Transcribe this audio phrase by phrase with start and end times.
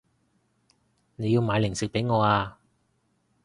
[1.15, 2.57] 你要買零食畀我啊